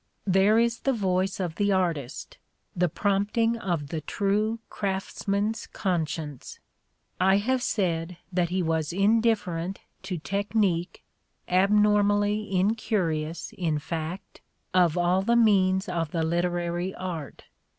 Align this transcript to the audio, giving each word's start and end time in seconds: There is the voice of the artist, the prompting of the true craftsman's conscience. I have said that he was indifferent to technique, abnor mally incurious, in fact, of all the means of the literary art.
There 0.25 0.57
is 0.57 0.79
the 0.79 0.93
voice 0.93 1.39
of 1.39 1.57
the 1.57 1.71
artist, 1.71 2.39
the 2.75 2.89
prompting 2.89 3.55
of 3.55 3.89
the 3.89 4.01
true 4.01 4.57
craftsman's 4.67 5.67
conscience. 5.67 6.59
I 7.19 7.37
have 7.37 7.61
said 7.61 8.17
that 8.33 8.49
he 8.49 8.63
was 8.63 8.91
indifferent 8.91 9.81
to 10.01 10.17
technique, 10.17 11.03
abnor 11.47 12.03
mally 12.03 12.51
incurious, 12.51 13.53
in 13.55 13.77
fact, 13.77 14.41
of 14.73 14.97
all 14.97 15.21
the 15.21 15.35
means 15.35 15.87
of 15.87 16.09
the 16.09 16.23
literary 16.23 16.95
art. 16.95 17.43